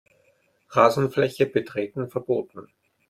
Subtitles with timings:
[0.69, 2.69] Rasenfläche betreten verboten.